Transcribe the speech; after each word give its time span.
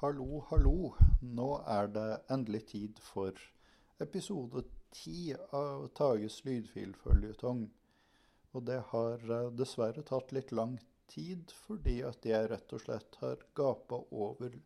Hallo, 0.00 0.38
hallo. 0.48 0.94
Nå 1.20 1.46
er 1.68 1.90
det 1.92 2.04
endelig 2.32 2.60
tid 2.70 3.00
for 3.04 3.36
episode 4.00 4.62
ti 4.96 5.34
av 5.52 5.90
Tages 5.98 6.38
lydfilføljetong. 6.46 7.66
Og 8.56 8.64
det 8.64 8.78
har 8.94 9.26
eh, 9.36 9.50
dessverre 9.52 10.00
tatt 10.08 10.32
litt 10.32 10.54
lang 10.56 10.78
tid, 11.12 11.52
fordi 11.66 11.98
at 12.08 12.24
jeg 12.24 12.48
rett 12.48 12.72
og 12.72 12.80
slett 12.80 13.18
har 13.20 13.44
gapa 13.60 13.98
over 14.24 14.56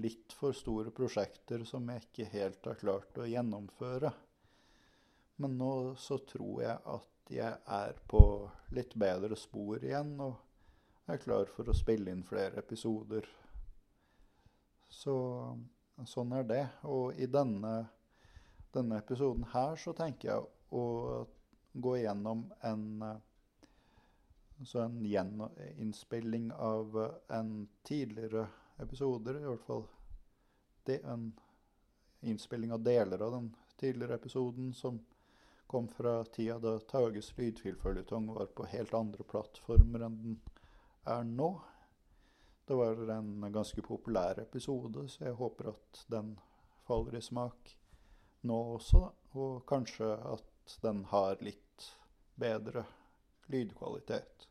litt 0.00 0.32
for 0.38 0.56
store 0.56 0.94
prosjekter 0.96 1.66
som 1.68 1.92
jeg 1.92 2.06
ikke 2.06 2.30
helt 2.32 2.70
har 2.70 2.80
klart 2.80 3.20
å 3.20 3.28
gjennomføre. 3.28 4.14
Men 5.44 5.60
nå 5.60 5.74
så 6.00 6.22
tror 6.32 6.64
jeg 6.64 6.78
at 6.94 7.36
jeg 7.36 7.60
er 7.82 8.00
på 8.08 8.24
litt 8.72 8.96
bedre 9.04 9.36
spor 9.36 9.84
igjen, 9.84 10.16
og 10.24 10.40
er 11.12 11.20
klar 11.20 11.52
for 11.52 11.68
å 11.68 11.76
spille 11.76 12.16
inn 12.16 12.24
flere 12.24 12.64
episoder. 12.64 13.28
Så 15.00 15.14
sånn 16.08 16.36
er 16.36 16.46
det. 16.48 16.62
Og 16.84 17.16
i 17.16 17.28
denne, 17.30 17.74
denne 18.74 19.00
episoden 19.00 19.46
her 19.54 19.76
så 19.80 19.94
tenker 19.96 20.32
jeg 20.32 20.48
å 20.76 20.84
gå 21.72 21.96
gjennom 22.02 22.46
en 22.66 22.86
så 24.66 24.82
en 24.84 25.04
gjeninnspilling 25.06 26.50
av 26.52 26.96
en 27.32 27.68
tidligere 27.82 28.42
episoder, 28.76 29.38
i 29.40 29.46
hvert 29.48 29.64
fall 29.64 29.86
det, 30.84 30.98
en 31.04 31.30
innspilling 32.20 32.72
av 32.72 32.82
deler 32.84 33.22
av 33.24 33.32
den 33.32 33.48
tidligere 33.80 34.18
episoden 34.20 34.74
som 34.76 35.00
kom 35.66 35.88
fra 35.88 36.24
tida 36.24 36.58
da 36.60 36.76
Tages 36.90 37.32
lydfilføljetong 37.38 38.28
var 38.34 38.52
på 38.52 38.68
helt 38.68 38.94
andre 38.94 39.24
plattformer 39.24 40.04
enn 40.04 40.16
den 40.24 40.38
er 41.08 41.24
nå. 41.24 41.54
Det 42.70 42.76
var 42.76 43.10
en 43.10 43.52
ganske 43.52 43.82
populær 43.82 44.38
episode, 44.38 45.08
så 45.10 45.24
jeg 45.24 45.34
håper 45.34 45.72
at 45.72 46.04
den 46.06 46.28
faller 46.86 47.16
i 47.18 47.20
smak 47.26 47.72
nå 48.46 48.58
også. 48.76 49.00
Og 49.42 49.64
kanskje 49.66 50.06
at 50.14 50.76
den 50.84 51.00
har 51.10 51.42
litt 51.42 51.86
bedre 52.38 52.84
lydkvalitet. 53.50 54.46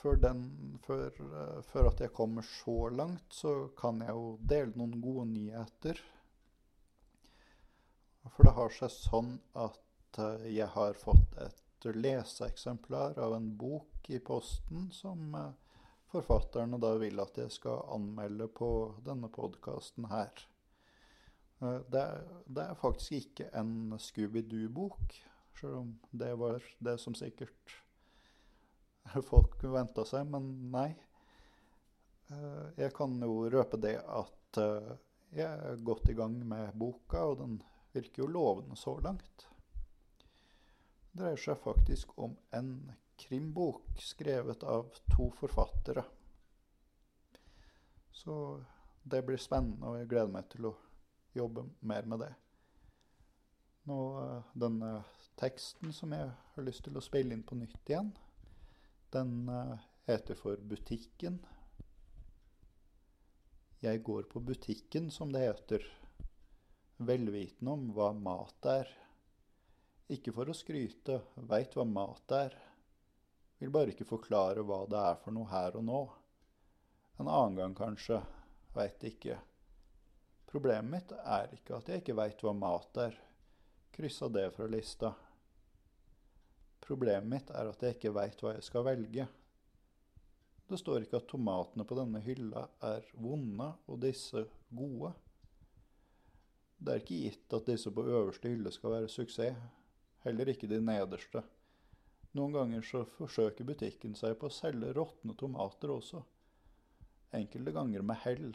Før, 0.00 0.16
den, 0.22 0.40
før, 0.86 1.20
uh, 1.20 1.60
før, 1.68 1.90
at 1.90 2.00
jeg 2.06 2.14
kommer 2.16 2.48
så 2.48 2.78
langt, 2.88 3.28
så 3.36 3.68
kan 3.76 4.00
jeg 4.00 4.16
jo 4.16 4.32
dele 4.54 4.72
noen 4.80 4.96
gode 5.04 5.26
nyheter. 5.34 6.00
For 8.30 8.48
det 8.48 8.56
har 8.62 8.74
seg 8.80 8.96
sånn 8.96 9.30
at 9.66 10.22
uh, 10.24 10.40
jeg 10.48 10.72
har 10.72 10.96
fått 11.04 11.36
et 11.44 11.92
leseeksemplar 12.00 13.20
av 13.20 13.36
en 13.36 13.52
bok 13.60 14.08
i 14.08 14.24
posten 14.24 14.88
som 14.96 15.36
uh, 15.36 15.52
forfatterne 16.12 16.78
da 16.82 16.92
vil 17.00 17.20
at 17.22 17.38
jeg 17.40 17.52
skal 17.54 17.84
anmelde 17.94 18.48
på 18.52 18.68
denne 19.06 19.30
podkasten 19.32 20.08
her. 20.10 20.44
Eh, 21.62 21.80
det 21.92 22.02
er, 22.02 22.28
det 22.46 22.68
er, 22.68 22.78
faktisk 22.80 23.18
ikke 23.20 23.48
en 23.56 23.96
Scooby-Doo-bok, 23.98 25.16
sjøl 25.56 25.80
om 25.80 25.92
det 26.12 26.32
var 26.38 26.62
det 26.84 26.98
som 27.02 27.16
sikkert 27.16 27.76
folk 29.30 29.58
kunne 29.60 29.78
venta 29.78 30.04
seg, 30.08 30.28
men 30.30 30.50
nei. 30.72 30.90
Eh, 32.30 32.66
jeg 32.82 32.92
kan 32.96 33.16
jo 33.22 33.46
røpe 33.52 33.80
det 33.80 33.98
at 34.02 34.60
eh, 34.62 34.94
jeg 35.36 35.46
er 35.46 35.82
godt 35.84 36.10
i 36.10 36.16
gang 36.18 36.38
med 36.48 36.76
boka, 36.78 37.24
og 37.32 37.40
den 37.42 37.58
virker 37.96 38.24
jo 38.24 38.30
lovende 38.30 38.76
så 38.78 38.98
langt. 39.02 39.48
Det 41.12 41.22
dreier 41.22 41.40
seg 41.40 41.56
faktisk 41.62 42.12
om 42.20 42.34
en 42.52 42.74
krimbok 43.16 44.00
skrevet 44.02 44.62
av 44.62 44.90
to 45.16 45.30
forfattere. 45.38 46.04
Så 48.12 48.64
det 49.02 49.22
blir 49.26 49.40
spennende, 49.40 49.86
og 49.86 49.98
jeg 50.00 50.10
gleder 50.10 50.32
meg 50.32 50.48
til 50.52 50.70
å 50.70 50.76
jobbe 51.36 51.66
mer 51.86 52.08
med 52.08 52.24
det. 52.24 52.32
Nå, 53.86 53.98
eh, 54.22 54.54
denne 54.58 54.92
teksten 55.38 55.92
som 55.92 56.14
jeg 56.16 56.30
har 56.54 56.64
lyst 56.64 56.84
til 56.86 56.96
å 56.96 57.04
spille 57.04 57.36
inn 57.36 57.44
på 57.46 57.58
nytt 57.58 57.92
igjen, 57.92 58.10
den 59.14 59.48
eh, 59.52 59.84
heter 60.08 60.34
for 60.34 60.56
'Butikken'. 60.56 61.38
Jeg 63.82 64.02
går 64.02 64.22
på 64.22 64.40
butikken, 64.40 65.10
som 65.10 65.32
det 65.32 65.40
heter, 65.44 65.82
velvitende 66.98 67.72
om 67.76 67.90
hva 67.94 68.08
mat 68.16 68.66
er. 68.72 68.88
Ikke 70.08 70.32
for 70.32 70.48
å 70.48 70.56
skryte, 70.56 71.20
veit 71.36 71.76
hva 71.76 71.84
mat 71.84 72.32
er. 72.32 72.56
Vil 73.58 73.72
bare 73.72 73.92
ikke 73.92 74.08
forklare 74.08 74.64
hva 74.66 74.82
det 74.90 75.00
er 75.00 75.20
for 75.22 75.32
noe 75.36 75.48
her 75.48 75.78
og 75.78 75.84
nå. 75.86 76.00
En 77.20 77.28
annen 77.28 77.56
gang 77.56 77.76
kanskje. 77.76 78.20
Veit 78.76 79.04
ikke. 79.08 79.38
Problemet 80.50 80.90
mitt 80.92 81.14
er 81.16 81.54
ikke 81.56 81.78
at 81.78 81.88
jeg 81.88 82.02
ikke 82.02 82.18
veit 82.18 82.42
hva 82.44 82.52
mat 82.56 83.00
er. 83.00 83.16
Kryssa 83.96 84.28
det 84.28 84.50
fra 84.52 84.68
lista. 84.68 85.14
Problemet 86.84 87.30
mitt 87.32 87.50
er 87.50 87.72
at 87.72 87.82
jeg 87.82 87.96
ikke 87.96 88.12
veit 88.14 88.44
hva 88.44 88.52
jeg 88.58 88.66
skal 88.68 88.84
velge. 88.86 89.26
Det 90.66 90.78
står 90.80 91.06
ikke 91.06 91.22
at 91.22 91.28
tomatene 91.30 91.86
på 91.86 91.96
denne 91.96 92.20
hylla 92.24 92.66
er 92.84 93.06
vonde 93.22 93.70
og 93.86 94.00
disse 94.02 94.44
gode. 94.74 95.14
Det 96.76 96.92
er 96.92 97.02
ikke 97.02 97.20
gitt 97.24 97.54
at 97.56 97.68
disse 97.70 97.90
på 97.94 98.04
øverste 98.04 98.50
hylle 98.52 98.72
skal 98.74 98.98
være 98.98 99.10
suksess, 99.10 99.60
heller 100.26 100.50
ikke 100.52 100.68
de 100.68 100.82
nederste. 100.82 101.40
Noen 102.36 102.52
ganger 102.52 102.82
så 102.84 103.04
forsøker 103.16 103.64
butikken 103.64 104.16
seg 104.18 104.34
på 104.36 104.50
å 104.50 104.52
selge 104.52 104.92
råtne 104.92 105.32
tomater 105.40 105.92
også. 105.94 106.20
Enkelte 107.36 107.72
ganger 107.72 108.02
med 108.04 108.18
hell. 108.26 108.50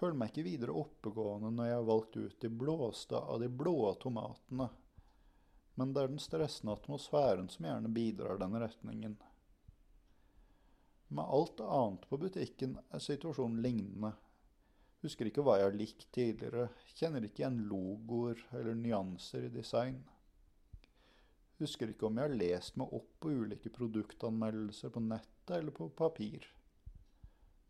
Føler 0.00 0.16
meg 0.18 0.32
ikke 0.32 0.46
videre 0.48 0.74
oppegående 0.80 1.52
når 1.54 1.68
jeg 1.68 1.76
har 1.78 1.84
valgt 1.86 2.16
ut 2.18 2.38
de 2.42 2.48
blåste 2.62 3.20
av 3.20 3.38
de 3.38 3.46
blå 3.62 3.76
tomatene. 4.02 4.66
Men 5.78 5.92
det 5.94 6.02
er 6.02 6.10
den 6.10 6.24
stressende 6.24 6.74
atmosfæren 6.74 7.46
som 7.52 7.68
gjerne 7.68 7.92
bidrar 7.94 8.40
den 8.40 8.56
retningen. 8.64 9.14
Med 11.12 11.36
alt 11.38 11.62
annet 11.62 12.08
på 12.10 12.18
butikken 12.18 12.74
er 12.90 13.04
situasjonen 13.04 13.62
lignende. 13.62 14.10
Husker 15.06 15.30
ikke 15.30 15.44
hva 15.46 15.60
jeg 15.60 15.68
har 15.68 15.78
likt 15.78 16.08
tidligere, 16.14 16.66
kjenner 16.98 17.28
ikke 17.28 17.44
igjen 17.44 17.62
logoer 17.70 18.42
eller 18.58 18.74
nyanser 18.78 19.46
i 19.46 19.54
design. 19.54 20.02
Husker 21.62 21.92
ikke 21.92 22.08
om 22.08 22.18
jeg 22.18 22.26
har 22.26 22.40
lest 22.40 22.78
meg 22.80 22.90
opp 22.96 23.10
på 23.22 23.30
ulike 23.30 23.70
produktanmeldelser 23.70 24.90
på 24.90 25.02
nettet 25.04 25.56
eller 25.60 25.74
på 25.76 25.86
papir. 25.94 26.48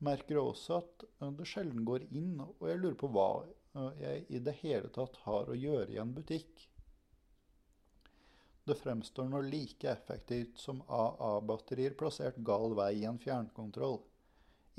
Merker 0.02 0.40
også 0.40 0.78
at 0.80 1.04
eh, 1.04 1.32
det 1.38 1.46
sjelden 1.50 1.84
går 1.86 2.06
inn, 2.10 2.38
og 2.40 2.64
jeg 2.70 2.80
lurer 2.80 2.96
på 2.98 3.10
hva 3.12 3.26
eh, 3.44 4.00
jeg 4.00 4.24
i 4.28 4.40
det 4.46 4.56
hele 4.62 4.88
tatt 4.96 5.20
har 5.26 5.50
å 5.50 5.58
gjøre 5.58 5.92
i 5.92 6.00
en 6.00 6.14
butikk. 6.16 6.64
Det 8.64 8.78
fremstår 8.78 9.28
nå 9.28 9.42
like 9.44 9.90
effektivt 9.90 10.58
som 10.62 10.80
AA-batterier 10.86 11.96
plassert 11.98 12.38
gal 12.46 12.76
vei 12.78 12.92
i 13.02 13.06
en 13.10 13.20
fjernkontroll. 13.20 14.00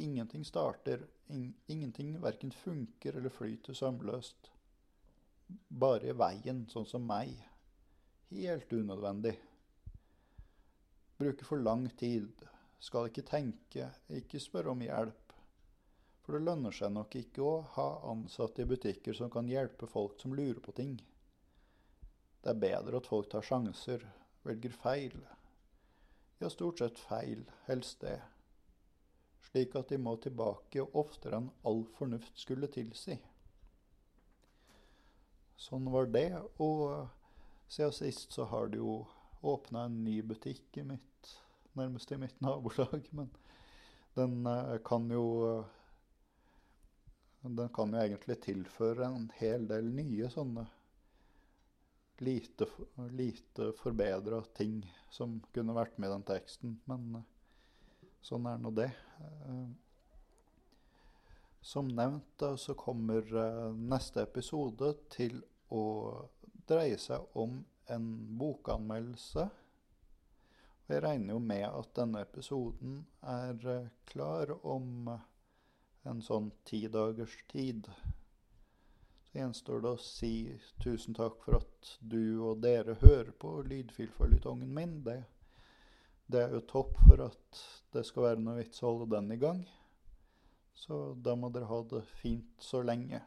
Ingenting 0.02 0.46
starter, 0.48 1.06
in 1.30 1.52
ingenting 1.68 2.16
verken 2.24 2.52
funker 2.64 3.20
eller 3.20 3.30
flyter 3.30 3.78
sømløst. 3.78 4.50
Bare 5.70 6.16
veien, 6.18 6.64
sånn 6.72 6.88
som 6.90 7.04
meg. 7.06 7.36
Helt 8.34 8.74
unødvendig. 8.74 9.36
Bruke 11.18 11.46
for 11.46 11.62
lang 11.62 11.86
tid. 11.98 12.46
Skal 12.80 13.12
ikke 13.12 13.22
tenke, 13.28 13.92
ikke 14.10 14.42
spørre 14.42 14.74
om 14.74 14.82
hjelp. 14.82 15.36
For 16.24 16.34
det 16.34 16.48
lønner 16.48 16.74
seg 16.74 16.96
nok 16.96 17.14
ikke 17.20 17.46
å 17.46 17.54
ha 17.76 17.88
ansatte 18.10 18.64
i 18.64 18.68
butikker 18.68 19.14
som 19.14 19.30
kan 19.30 19.48
hjelpe 19.52 19.88
folk 19.92 20.18
som 20.24 20.34
lurer 20.34 20.60
på 20.66 20.74
ting. 20.76 20.98
Det 22.42 22.52
er 22.56 22.60
bedre 22.66 23.00
at 23.00 23.08
folk 23.08 23.30
tar 23.32 23.46
sjanser, 23.46 24.02
velger 24.48 24.74
feil. 24.82 25.16
Ja, 26.42 26.50
stort 26.50 26.82
sett 26.82 27.00
feil, 27.00 27.46
helst 27.70 28.02
det. 28.02 28.18
Slik 29.52 29.78
at 29.78 29.94
de 29.94 30.02
må 30.02 30.18
tilbake 30.18 30.90
oftere 30.98 31.38
enn 31.38 31.52
all 31.70 31.86
fornuft 32.00 32.40
skulle 32.42 32.72
tilsi. 32.74 33.20
Sånn 35.60 35.86
var 35.94 36.10
det, 36.12 36.32
og 36.58 37.06
siden 37.74 37.92
sist 37.92 38.32
så 38.32 38.46
har 38.46 38.68
det 38.68 38.78
jo 38.78 39.06
åpna 39.42 39.84
en 39.84 40.04
ny 40.04 40.22
butikk 40.22 40.78
i 40.78 40.84
mitt, 40.84 41.30
nærmest 41.74 42.12
i 42.12 42.18
mitt 42.22 42.42
nabolag. 42.42 43.08
Men 43.12 43.32
den 44.14 44.48
uh, 44.48 44.78
kan 44.86 45.10
jo 45.12 45.66
Den 47.44 47.70
kan 47.76 47.92
jo 47.92 48.00
egentlig 48.00 48.38
tilføre 48.40 49.10
en 49.10 49.26
hel 49.36 49.66
del 49.68 49.90
nye 49.92 50.30
sånne 50.32 50.62
lite, 52.24 52.70
lite 53.12 53.74
forbedra 53.76 54.40
ting 54.56 54.78
som 55.12 55.42
kunne 55.52 55.76
vært 55.76 55.98
med 55.98 56.08
i 56.08 56.14
den 56.14 56.24
teksten. 56.30 56.78
Men 56.88 57.18
uh, 57.18 57.26
sånn 58.24 58.48
er 58.48 58.62
nå 58.64 58.72
det. 58.72 58.88
Som 61.60 61.90
nevnt 61.92 62.46
så 62.60 62.78
kommer 62.80 63.28
neste 63.76 64.24
episode 64.24 64.94
til 65.12 65.42
å 65.74 65.84
dreier 66.70 67.02
seg 67.02 67.26
om 67.38 67.60
en 67.92 68.08
bokanmeldelse. 68.40 69.50
Og 70.84 70.96
Jeg 70.96 71.04
regner 71.04 71.36
jo 71.36 71.44
med 71.44 71.66
at 71.68 71.94
denne 71.96 72.24
episoden 72.24 73.04
er 73.22 73.68
eh, 73.72 73.92
klar 74.10 74.52
om 74.62 75.08
eh, 75.14 75.24
en 76.10 76.22
sånn 76.24 76.52
ti 76.68 76.84
dagers 76.92 77.36
tid. 77.52 77.88
Så 79.30 79.40
gjenstår 79.40 79.84
det 79.84 79.94
å 79.96 80.02
si 80.04 80.34
tusen 80.84 81.16
takk 81.18 81.40
for 81.46 81.62
at 81.62 81.94
du 82.00 82.44
og 82.44 82.62
dere 82.66 82.98
hører 83.02 83.32
på 83.32 83.56
lydfilføljetongen 83.70 84.74
min. 84.76 85.00
Det, 85.08 85.22
det 86.28 86.44
er 86.44 86.58
jo 86.58 86.66
topp 86.70 87.00
for 87.08 87.30
at 87.30 87.64
det 87.96 88.06
skal 88.08 88.30
være 88.30 88.44
noe 88.44 88.60
vits 88.60 88.84
å 88.84 88.92
holde 88.92 89.14
den 89.16 89.32
i 89.34 89.40
gang. 89.42 89.64
Så 90.76 91.14
da 91.16 91.38
må 91.40 91.50
dere 91.54 91.70
ha 91.70 91.80
det 91.88 92.04
fint 92.20 92.60
så 92.62 92.84
lenge. 92.84 93.22